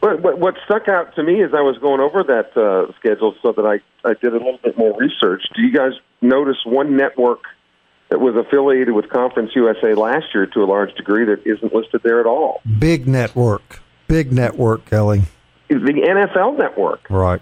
[0.00, 3.52] What, what stuck out to me as I was going over that uh, schedule, so
[3.52, 5.42] that I I did a little bit more research.
[5.54, 7.44] Do you guys notice one network?
[8.10, 12.02] that was affiliated with Conference USA last year to a large degree that isn't listed
[12.02, 12.60] there at all.
[12.78, 13.80] Big network.
[14.08, 15.22] Big network, Kelly.
[15.68, 17.08] The NFL network.
[17.08, 17.40] Right.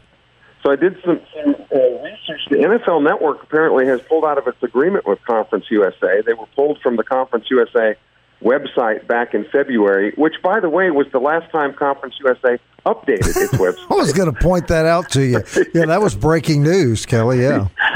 [0.63, 2.41] So I did some, some uh, research.
[2.51, 6.23] The NFL Network apparently has pulled out of its agreement with Conference USA.
[6.25, 7.95] They were pulled from the Conference USA
[8.43, 13.37] website back in February, which, by the way, was the last time Conference USA updated
[13.37, 13.87] its website.
[13.91, 15.43] I was going to point that out to you.
[15.75, 17.43] Yeah, that was breaking news, Kelly.
[17.43, 17.69] Yeah.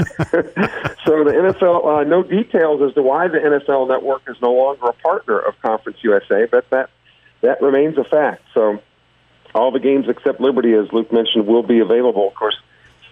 [1.05, 4.87] so the NFL, uh, no details as to why the NFL Network is no longer
[4.87, 6.89] a partner of Conference USA, but that
[7.41, 8.41] that remains a fact.
[8.53, 8.81] So
[9.55, 12.27] all the games except Liberty, as Luke mentioned, will be available.
[12.27, 12.57] Of course,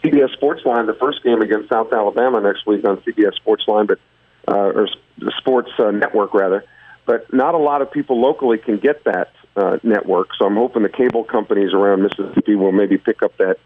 [0.03, 3.99] CBS Sportsline, the first game against South Alabama next week on CBS Sportsline, but
[4.47, 6.65] uh, or the Sports uh, Network rather.
[7.05, 10.83] But not a lot of people locally can get that uh, network, so I'm hoping
[10.83, 13.57] the cable companies around Mississippi will maybe pick up that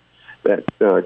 [0.43, 1.01] that uh,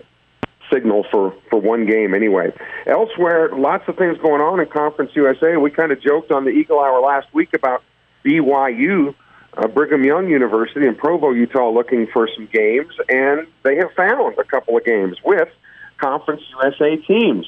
[0.72, 2.52] signal for for one game anyway.
[2.86, 5.58] Elsewhere, lots of things going on in Conference USA.
[5.58, 7.84] We kind of joked on the Eagle Hour last week about
[8.24, 9.14] BYU
[9.60, 14.38] uh, Brigham Young University in Provo, Utah, looking for some games, and they have found
[14.38, 15.50] a couple of games with
[15.98, 17.46] Conference USA teams.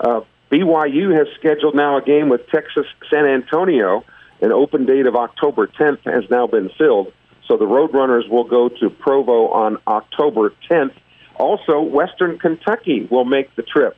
[0.00, 4.04] Uh, BYU has scheduled now a game with Texas San Antonio.
[4.40, 7.12] An open date of October 10th has now been filled,
[7.46, 10.94] so the Roadrunners will go to Provo on October 10th.
[11.36, 13.96] Also, Western Kentucky will make the trip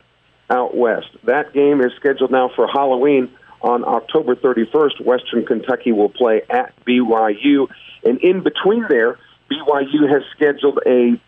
[0.50, 1.08] out west.
[1.24, 3.30] That game is scheduled now for Halloween
[3.62, 7.68] on October 31st, Western Kentucky will play at BYU.
[8.04, 9.18] And in between there,
[9.50, 11.20] BYU has scheduled a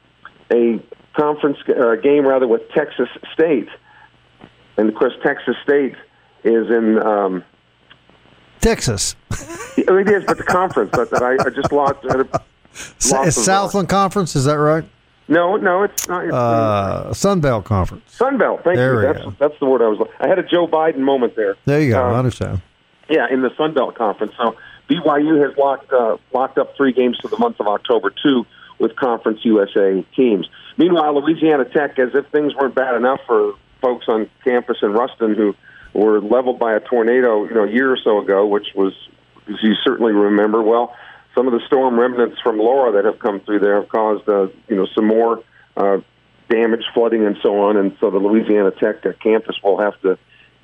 [0.50, 0.80] a
[1.14, 3.68] conference uh, game rather with Texas State,
[4.76, 5.94] and of course Texas State
[6.44, 7.44] is in um,
[8.60, 9.14] Texas.
[9.76, 10.90] it is, but the conference.
[10.92, 11.98] But I, I just lost.
[12.08, 12.16] I
[13.10, 14.84] lost Southland Conference, is that right?
[15.28, 16.24] No, no, it's not.
[16.24, 18.16] It's, uh, Sunbelt Conference.
[18.18, 19.12] Sunbelt, thank there you.
[19.12, 19.34] That's, go.
[19.38, 19.98] that's the word I was.
[19.98, 20.14] Looking.
[20.20, 21.56] I had a Joe Biden moment there.
[21.66, 22.02] There you go.
[22.02, 22.62] Um, I understand.
[23.10, 24.32] Yeah, in the Sunbelt Conference.
[24.38, 24.56] So
[24.88, 28.46] BYU has locked uh, locked up three games for the month of October too
[28.78, 30.48] with Conference USA teams.
[30.76, 35.34] Meanwhile, Louisiana Tech, as if things weren't bad enough for folks on campus in Ruston
[35.34, 35.54] who
[35.92, 38.92] were leveled by a tornado, you know, a year or so ago, which was,
[39.48, 40.94] as you certainly remember, well
[41.38, 44.48] some of the storm remnants from Laura that have come through there have caused, uh,
[44.68, 45.44] you know, some more
[45.76, 45.98] uh,
[46.50, 47.76] damage, flooding, and so on.
[47.76, 50.18] And so the Louisiana Tech campus will have to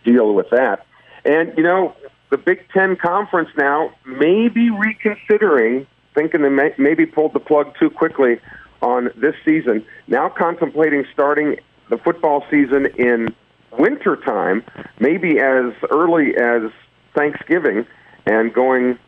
[0.04, 0.84] deal with that.
[1.24, 1.94] And you know,
[2.30, 7.72] the Big Ten Conference now may be reconsidering, thinking they may, maybe pulled the plug
[7.78, 8.40] too quickly
[8.82, 9.86] on this season.
[10.08, 11.56] Now contemplating starting
[11.88, 13.32] the football season in
[13.78, 14.64] winter time,
[14.98, 16.72] maybe as early as
[17.14, 17.86] Thanksgiving,
[18.26, 18.98] and going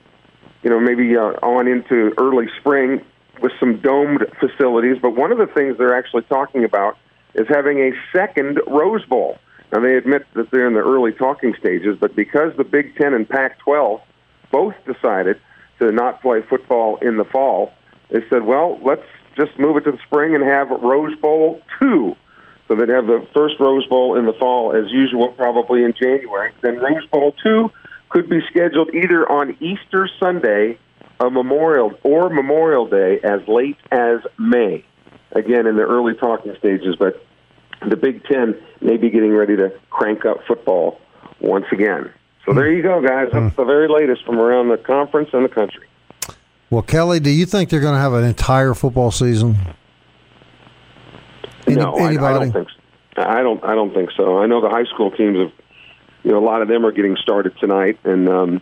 [0.66, 3.00] you know, maybe uh, on into early spring
[3.40, 4.96] with some domed facilities.
[5.00, 6.98] But one of the things they're actually talking about
[7.34, 9.38] is having a second Rose Bowl.
[9.72, 13.14] Now, they admit that they're in the early talking stages, but because the Big Ten
[13.14, 14.00] and Pac 12
[14.50, 15.40] both decided
[15.78, 17.72] to not play football in the fall,
[18.10, 22.16] they said, well, let's just move it to the spring and have Rose Bowl 2.
[22.66, 26.50] So they'd have the first Rose Bowl in the fall, as usual, probably in January.
[26.60, 27.70] Then Rose Bowl 2
[28.08, 30.78] could be scheduled either on Easter Sunday,
[31.20, 34.84] a Memorial or Memorial Day, as late as May.
[35.32, 37.24] Again, in the early talking stages, but
[37.86, 41.00] the Big Ten may be getting ready to crank up football
[41.40, 42.10] once again.
[42.46, 43.28] So there you go, guys.
[43.32, 45.86] That's the very latest from around the conference and the country.
[46.70, 49.56] Well, Kelly, do you think they're going to have an entire football season?
[51.66, 52.68] Any, no, I, I, don't think.
[53.16, 53.22] So.
[53.22, 53.64] I don't.
[53.64, 54.38] I don't think so.
[54.38, 55.52] I know the high school teams have
[56.26, 58.60] you know, a lot of them are getting started tonight, and um,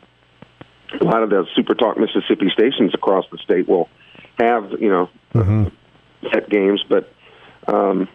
[1.00, 3.88] a lot of the Super Talk Mississippi stations across the state will
[4.38, 5.68] have you know mm-hmm.
[6.30, 7.10] set games, but
[7.66, 8.06] um,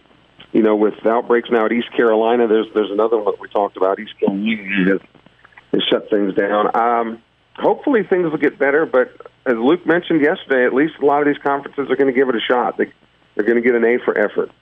[0.52, 3.76] you know with outbreaks now at East Carolina, there's there's another one that we talked
[3.76, 3.98] about.
[3.98, 5.00] East Carolina has,
[5.72, 6.70] has shut things down.
[6.76, 7.20] Um,
[7.56, 9.10] hopefully things will get better, but
[9.46, 12.28] as Luke mentioned yesterday, at least a lot of these conferences are going to give
[12.28, 12.78] it a shot.
[12.78, 12.92] They,
[13.34, 14.52] they're going to get an A for effort.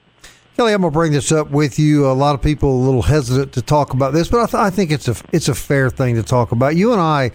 [0.59, 2.05] Kelly, I'm going to bring this up with you.
[2.05, 4.69] A lot of people a little hesitant to talk about this, but I, th- I
[4.69, 6.75] think it's a it's a fair thing to talk about.
[6.75, 7.31] You and I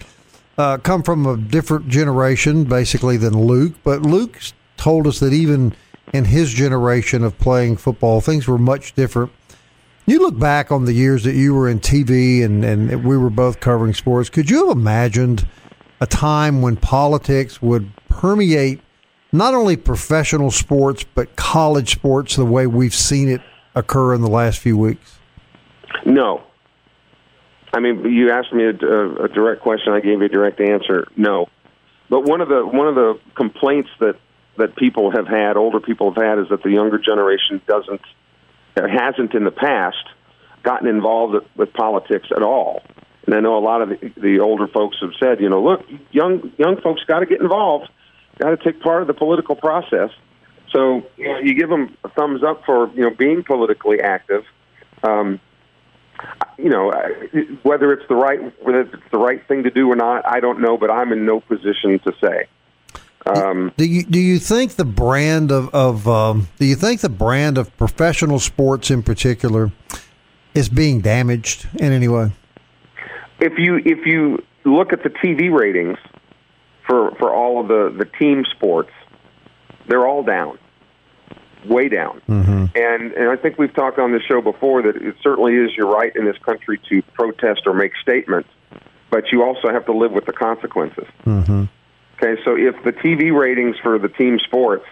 [0.59, 3.73] uh, come from a different generation, basically, than Luke.
[3.83, 4.39] But Luke
[4.77, 5.73] told us that even
[6.13, 9.31] in his generation of playing football, things were much different.
[10.05, 13.31] You look back on the years that you were in TV and, and we were
[13.31, 14.29] both covering sports.
[14.29, 15.47] Could you have imagined
[15.99, 18.81] a time when politics would permeate
[19.37, 23.41] not only professional sports but college sports the way we've seen it
[23.75, 25.17] occur in the last few weeks?
[26.05, 26.43] No.
[27.73, 29.91] I mean, you asked me a, a, direct question.
[29.91, 31.07] I gave you a direct answer.
[31.17, 31.49] No.
[32.09, 34.15] But one of the one of the complaints that
[34.57, 38.01] that people have had, older people have had, is that the younger generation doesn't,
[38.77, 40.05] hasn't in the past,
[40.63, 42.81] gotten involved with politics at all.
[43.25, 45.85] And I know a lot of the, the older folks have said, you know, look,
[46.11, 47.89] young young folks got to get involved
[48.39, 50.09] got to take part of the political process.
[50.71, 54.43] So you, know, you give them a thumbs up for you know being politically active.
[55.03, 55.39] Um,
[56.57, 56.91] you know
[57.63, 60.61] whether it's the right whether it's the right thing to do or not, I don't
[60.61, 62.47] know, but I'm in no position to say.
[63.25, 67.09] Um, do you do you think the brand of, of um, do you think the
[67.09, 69.71] brand of professional sports in particular
[70.53, 72.31] is being damaged in any way?
[73.39, 75.97] If you if you look at the TV ratings,
[76.87, 78.91] for for all of the the team sports,
[79.87, 80.57] they're all down,
[81.65, 82.21] way down.
[82.27, 82.65] Mm-hmm.
[82.75, 85.87] And and I think we've talked on this show before that it certainly is your
[85.87, 88.49] right in this country to protest or make statements,
[89.09, 91.07] but you also have to live with the consequences.
[91.25, 91.65] Mm-hmm.
[92.17, 94.85] Okay, so if the TV ratings for the team sports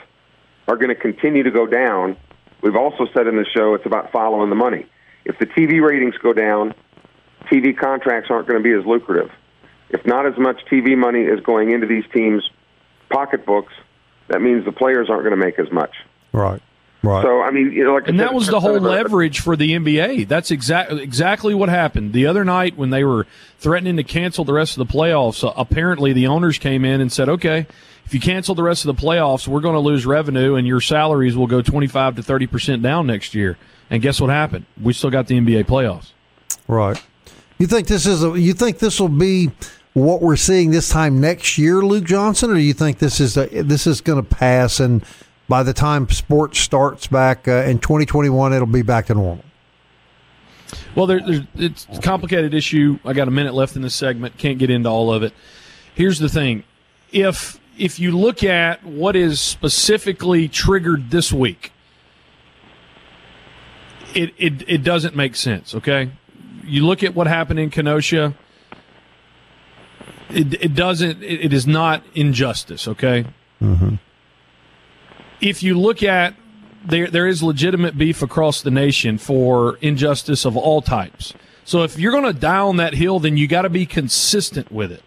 [0.67, 2.17] are going to continue to go down,
[2.61, 4.85] we've also said in the show it's about following the money.
[5.25, 6.73] If the TV ratings go down,
[7.49, 9.31] TV contracts aren't going to be as lucrative
[9.93, 12.49] if not as much TV money is going into these teams'
[13.09, 13.71] pocketbooks,
[14.27, 15.95] that means the players aren't going to make as much.
[16.33, 16.61] Right.
[17.03, 17.21] Right.
[17.21, 20.25] So I mean, you know, like and that was the whole leverage for the NBA.
[20.25, 23.27] That's exactly exactly what happened the other night when they were
[23.59, 25.45] threatening to cancel the rest of the playoffs.
[25.45, 27.67] Uh, apparently, the owners came in and said, "Okay,
[28.05, 30.79] if you cancel the rest of the playoffs, we're going to lose revenue, and your
[30.79, 33.57] salaries will go twenty five to thirty percent down next year."
[33.89, 34.65] And guess what happened?
[34.81, 36.13] We still got the NBA playoffs.
[36.69, 37.03] Right.
[37.57, 38.39] You think this is a?
[38.39, 39.51] You think this will be
[39.93, 43.37] what we're seeing this time next year, Luke Johnson, or do you think this is
[43.37, 45.03] a, this is going to pass and
[45.47, 49.43] by the time sports starts back uh, in 2021, it'll be back to normal?
[50.95, 51.21] Well, there,
[51.55, 52.97] it's a complicated issue.
[53.05, 54.37] I got a minute left in this segment.
[54.37, 55.33] Can't get into all of it.
[55.93, 56.63] Here's the thing:
[57.11, 61.71] if if you look at what is specifically triggered this week,
[64.15, 65.75] it it, it doesn't make sense.
[65.75, 66.11] Okay,
[66.63, 68.35] you look at what happened in Kenosha
[70.33, 71.23] it, it doesn't.
[71.23, 72.87] It, it is not injustice.
[72.87, 73.25] Okay.
[73.61, 73.95] Mm-hmm.
[75.41, 76.35] If you look at
[76.85, 81.33] there, there is legitimate beef across the nation for injustice of all types.
[81.65, 84.71] So if you're going to die on that hill, then you got to be consistent
[84.71, 85.01] with it.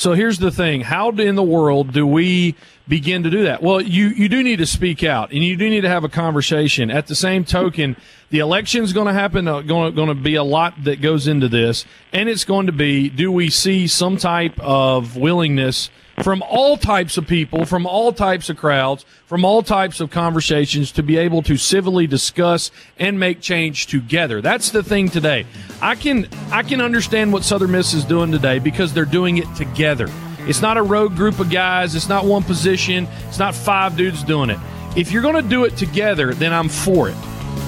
[0.00, 2.54] So here's the thing: How in the world do we
[2.88, 3.62] begin to do that?
[3.62, 6.08] Well, you you do need to speak out, and you do need to have a
[6.08, 6.90] conversation.
[6.90, 7.96] At the same token,
[8.30, 9.46] the election is going to happen.
[9.46, 11.84] Uh, going to be a lot that goes into this,
[12.14, 15.90] and it's going to be: Do we see some type of willingness?
[16.22, 20.92] From all types of people, from all types of crowds, from all types of conversations
[20.92, 24.40] to be able to civilly discuss and make change together.
[24.40, 25.46] That's the thing today.
[25.80, 29.54] I can I can understand what Southern Miss is doing today because they're doing it
[29.56, 30.08] together.
[30.40, 34.24] It's not a rogue group of guys, it's not one position, it's not five dudes
[34.24, 34.58] doing it.
[34.96, 37.16] If you're going to do it together, then I'm for it.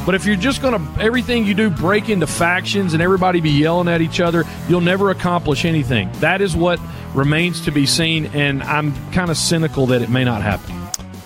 [0.04, 3.50] But if you're just going to everything you do break into factions and everybody be
[3.50, 6.10] yelling at each other, you'll never accomplish anything.
[6.14, 6.80] That is what
[7.14, 10.76] remains to be seen, and I'm kind of cynical that it may not happen.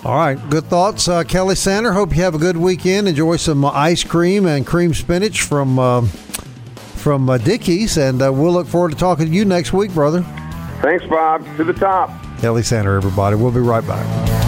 [0.05, 1.91] All right, good thoughts, uh, Kelly Sander.
[1.91, 3.07] Hope you have a good weekend.
[3.07, 8.31] Enjoy some uh, ice cream and cream spinach from uh, from uh, Dickey's, and uh,
[8.31, 10.21] we'll look forward to talking to you next week, brother.
[10.81, 11.45] Thanks, Bob.
[11.57, 12.11] To the top.
[12.39, 13.35] Kelly Sander, everybody.
[13.35, 14.46] We'll be right back.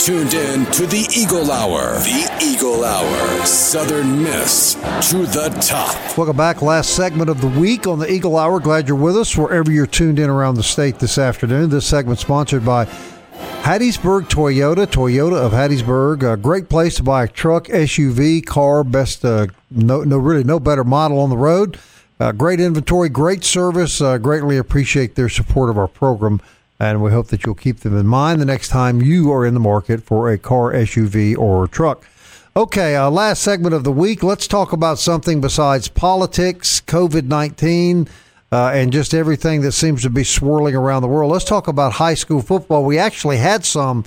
[0.00, 1.92] Tuned in to the Eagle Hour.
[1.98, 3.44] The Eagle Hour.
[3.44, 4.72] Southern Miss
[5.10, 6.16] to the top.
[6.16, 6.62] Welcome back.
[6.62, 8.60] Last segment of the week on the Eagle Hour.
[8.60, 11.68] Glad you're with us wherever you're tuned in around the state this afternoon.
[11.68, 12.86] This segment sponsored by
[13.60, 16.32] Hattiesburg Toyota, Toyota of Hattiesburg.
[16.32, 20.58] A great place to buy a truck, SUV, car, best, uh, no, no, really no
[20.58, 21.78] better model on the road.
[22.18, 24.00] Uh, great inventory, great service.
[24.00, 26.40] Uh, greatly appreciate their support of our program
[26.80, 29.52] and we hope that you'll keep them in mind the next time you are in
[29.52, 32.06] the market for a car, SUV, or truck.
[32.56, 34.22] Okay, uh, last segment of the week.
[34.22, 38.08] Let's talk about something besides politics, COVID 19,
[38.50, 41.30] uh, and just everything that seems to be swirling around the world.
[41.30, 42.84] Let's talk about high school football.
[42.84, 44.04] We actually had some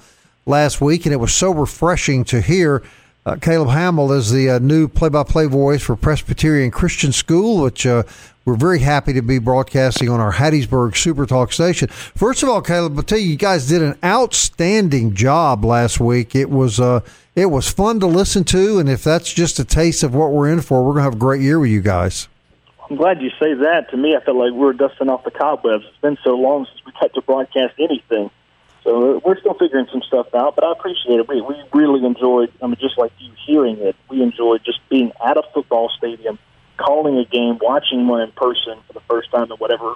[0.47, 2.82] last week, and it was so refreshing to hear.
[3.26, 8.03] Uh, Caleb Hamill is the uh, new play-by-play voice for Presbyterian Christian School, which uh,
[8.43, 11.88] we're very happy to be broadcasting on our Hattiesburg Super Talk station.
[11.88, 16.36] First of all, Caleb, I'll tell you, you guys did an outstanding job last week.
[16.36, 16.99] It was uh,
[17.34, 20.51] it was fun to listen to, and if that's just a taste of what we're
[20.51, 22.28] in for, we're gonna have a great year with you guys.
[22.89, 23.89] I'm glad you say that.
[23.91, 25.86] To me, I felt like we were dusting off the cobwebs.
[25.88, 28.30] It's been so long since we got to broadcast anything.
[28.84, 31.27] So we're still figuring some stuff out, but I appreciate it.
[31.27, 35.11] We, we really enjoyed, I mean, just like you hearing it, we enjoyed just being
[35.25, 36.39] at a football stadium–
[36.77, 39.95] calling a game, watching one in person for the first time in whatever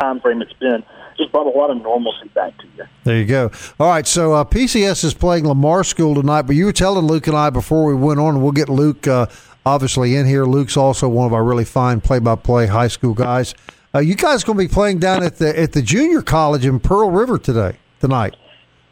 [0.00, 0.82] time frame it's been,
[1.16, 2.84] just brought a lot of normalcy back to you.
[3.04, 3.50] There you go.
[3.78, 7.26] All right, so uh, PCS is playing Lamar School tonight, but you were telling Luke
[7.26, 9.26] and I before we went on, we'll get Luke uh,
[9.64, 10.44] obviously in here.
[10.44, 13.54] Luke's also one of our really fine play-by-play high school guys.
[13.94, 16.80] Uh, you guys going to be playing down at the at the junior college in
[16.80, 18.36] Pearl River today tonight.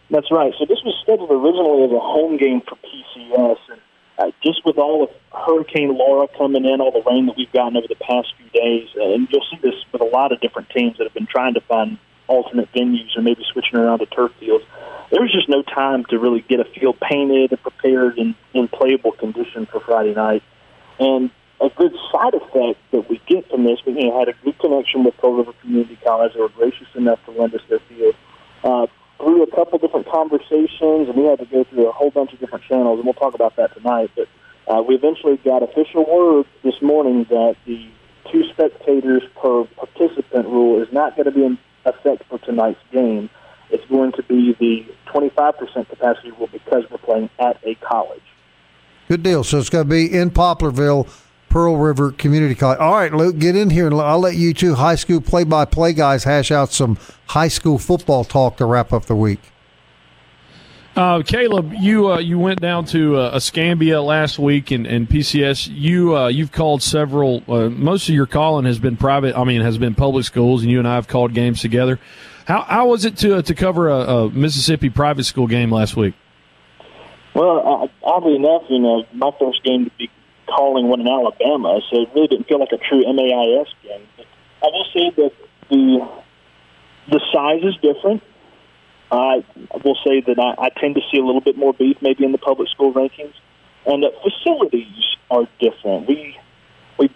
[0.08, 0.54] That's right.
[0.58, 3.80] So this was scheduled originally as a home game for PCS, and
[4.18, 7.76] uh, just with all of Hurricane Laura coming in, all the rain that we've gotten
[7.76, 10.70] over the past few days, uh, and you'll see this with a lot of different
[10.70, 14.32] teams that have been trying to find alternate venues or maybe switching around to turf
[14.40, 14.64] fields.
[15.10, 18.68] There was just no time to really get a field painted and prepared in, in
[18.68, 20.42] playable condition for Friday night.
[20.98, 25.04] And a good side effect that we get from this, we had a good connection
[25.04, 26.32] with Pearl River Community College.
[26.32, 28.14] They were gracious enough to lend us their field.
[28.64, 28.86] Uh,
[29.22, 32.40] through a couple different conversations, and we had to go through a whole bunch of
[32.40, 34.10] different channels, and we'll talk about that tonight.
[34.16, 34.28] But
[34.66, 37.88] uh, we eventually got official word this morning that the
[38.30, 43.30] two spectators per participant rule is not going to be in effect for tonight's game.
[43.70, 48.22] It's going to be the 25% capacity rule because we're playing at a college.
[49.08, 49.44] Good deal.
[49.44, 51.08] So it's going to be in Poplarville
[51.52, 52.78] Pearl River Community College.
[52.78, 55.66] All right, Luke, get in here and I'll let you two high school play by
[55.66, 56.96] play guys hash out some
[57.26, 59.38] high school football talk to wrap up the week.
[60.96, 65.68] Uh, Caleb, you uh, you went down to uh, Escambia last week and, and PCS.
[65.70, 67.42] You uh, you've called several.
[67.46, 69.36] Uh, most of your calling has been private.
[69.36, 72.00] I mean, has been public schools, and you and I have called games together.
[72.46, 76.14] How how was it to to cover a, a Mississippi private school game last week?
[77.34, 80.10] Well, oddly enough, you know, my first game to be
[80.46, 84.06] calling one in Alabama, so it really didn't feel like a true MAIS game.
[84.16, 84.26] But
[84.62, 85.32] I will say that
[85.70, 86.08] the
[87.08, 88.22] the size is different.
[89.10, 89.44] I
[89.84, 92.32] will say that I, I tend to see a little bit more beef maybe in
[92.32, 93.34] the public school rankings,
[93.86, 96.08] and the facilities are different.
[96.08, 96.36] We
[96.98, 97.10] we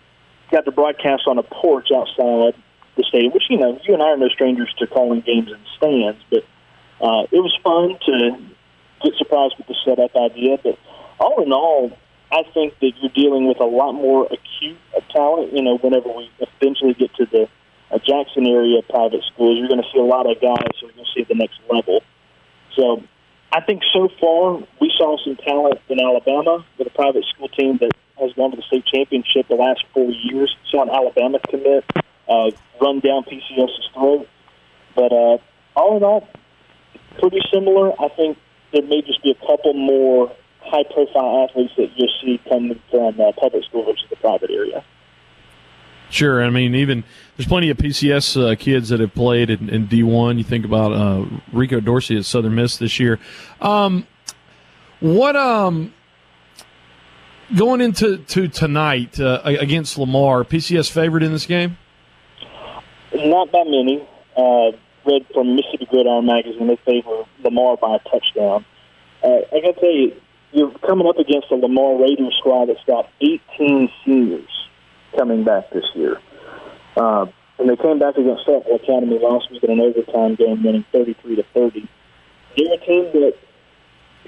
[0.51, 2.55] got to broadcast on a porch outside
[2.97, 5.59] the stadium, which you know you and I are no strangers to calling games in
[5.77, 6.45] stands, but
[7.01, 8.39] uh, it was fun to
[9.03, 10.59] get surprised with the setup idea.
[10.63, 10.79] But
[11.19, 11.97] all in all,
[12.33, 14.79] I think that you're dealing with a lot more acute
[15.11, 15.53] talent.
[15.53, 17.49] You know, whenever we eventually get to the
[17.91, 20.93] uh, Jackson area private schools, you're going to see a lot of guys who are
[20.93, 22.03] going to see the next level.
[22.75, 23.03] So
[23.53, 27.79] I think so far we saw some talent in Alabama with a private school team
[27.79, 30.55] that has gone to the state championship the last four years.
[30.71, 31.85] Saw an Alabama commit
[32.29, 32.51] uh,
[32.81, 34.29] run down PCS's throat.
[34.95, 35.39] But uh,
[35.77, 36.29] all in all,
[37.19, 37.93] pretty similar.
[38.01, 38.39] I think
[38.73, 40.35] there may just be a couple more
[40.67, 44.85] high profile athletes that you'll see coming from uh, public school versus the private area.
[46.11, 46.45] Sure.
[46.45, 47.05] I mean, even
[47.37, 50.39] there's plenty of PCS uh, kids that have played in, in, D1.
[50.39, 53.19] You think about uh, Rico Dorsey at Southern Miss this year.
[53.61, 54.07] Um,
[55.01, 55.93] what um,
[57.57, 60.45] going into to tonight uh, against Lamar?
[60.45, 61.77] PCS favorite in this game?
[63.13, 64.07] Not by many.
[64.37, 64.73] Uh,
[65.07, 68.65] read from Mississippi Gridiron magazine, they favor Lamar by a touchdown.
[69.23, 70.21] Uh, I got to tell you,
[70.53, 74.69] you're coming up against a Lamar Raiders squad that's got 18 seniors
[75.17, 76.21] coming back this year.
[76.97, 77.27] Uh,
[77.59, 81.37] and they came back against Starkville Academy last week in an overtime game, winning 33
[81.37, 81.89] to 30.
[82.57, 83.35] They're a team that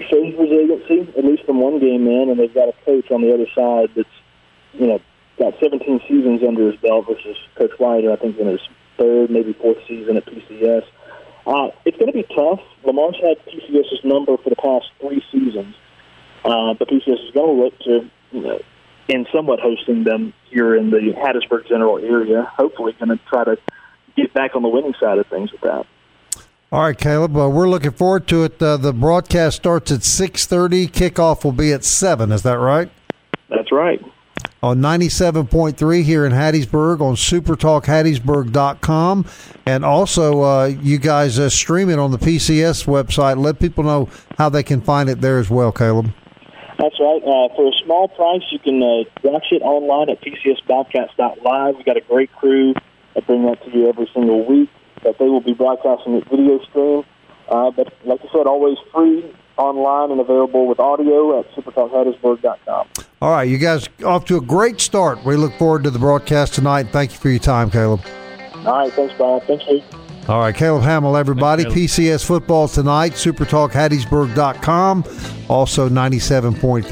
[0.09, 3.33] shows resiliency, at least from one game in, and they've got a coach on the
[3.33, 4.09] other side that's,
[4.73, 4.99] you know,
[5.37, 8.61] got 17 seasons under his belt versus Coach White, I think in his
[8.97, 10.83] third, maybe fourth season at PCS.
[11.47, 12.59] Uh, it's going to be tough.
[12.83, 15.75] Lamar's had PCS's number for the past three seasons,
[16.45, 18.59] uh, but PCS is going to look to, you know,
[19.07, 22.43] in somewhat hosting them here in the Hattiesburg general area.
[22.55, 23.57] Hopefully, going to try to
[24.15, 25.87] get back on the winning side of things with that.
[26.71, 27.35] All right, Caleb.
[27.35, 28.61] Uh, we're looking forward to it.
[28.61, 30.87] Uh, the broadcast starts at six thirty.
[30.87, 32.31] Kickoff will be at seven.
[32.31, 32.91] Is that right?
[33.49, 33.99] That's right.
[34.61, 39.25] On ninety seven point three here in Hattiesburg on SuperTalkHattiesburg.com,
[39.65, 43.37] and also uh, you guys uh, stream it on the PCS website.
[43.37, 46.13] Let people know how they can find it there as well, Caleb.
[46.79, 47.21] That's right.
[47.21, 51.75] Uh, for a small price, you can uh, watch it online at PCSBobcats.live.
[51.75, 52.73] We've got a great crew
[53.15, 54.69] that bring that to you every single week.
[55.03, 57.03] That they will be broadcasting it video stream.
[57.49, 62.87] Uh, but like I said, always free online and available with audio at supertalkhattiesburg.com.
[63.21, 65.25] All right, you guys off to a great start.
[65.25, 66.87] We look forward to the broadcast tonight.
[66.91, 68.01] Thank you for your time, Caleb.
[68.55, 69.41] All right, thanks, Brian.
[69.41, 69.83] Thank Lee.
[70.29, 71.63] All right, Caleb Hamill, everybody.
[71.63, 75.03] Thanks, PCS football tonight, supertalkhattiesburg.com,
[75.49, 76.83] also 97.3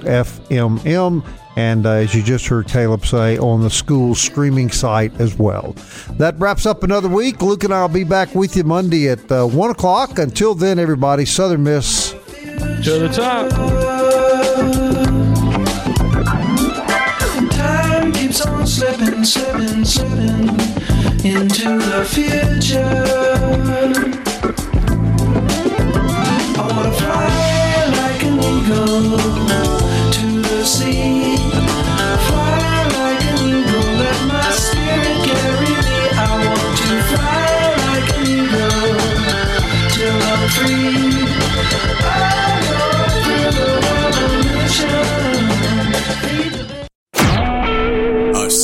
[0.00, 5.38] WFMM, and uh, as you just heard Caleb say, on the school streaming site as
[5.38, 5.76] well.
[6.14, 7.40] That wraps up another week.
[7.40, 10.18] Luke and I will be back with you Monday at uh, 1 o'clock.
[10.18, 12.10] Until then, everybody, Southern Miss.
[12.10, 13.48] To the top.
[17.52, 20.55] Time keeps on slipping, slipping, slipping
[21.26, 22.80] into the future.
[26.56, 29.25] I wanna fly like an eagle